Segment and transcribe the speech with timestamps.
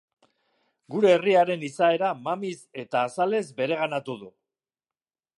[0.93, 4.31] Gure herriaren izaera mamiz eta azalez bereganatu du.